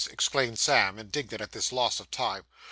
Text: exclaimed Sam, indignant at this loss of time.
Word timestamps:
exclaimed 0.11 0.57
Sam, 0.57 0.97
indignant 0.97 1.41
at 1.43 1.51
this 1.51 1.71
loss 1.71 1.99
of 1.99 2.09
time. 2.09 2.43